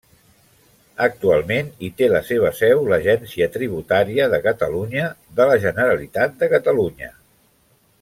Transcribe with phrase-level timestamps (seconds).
[1.07, 7.17] Actualment hi té la seva seu l'Agència Tributària de Catalunya de la Generalitat de Catalunya.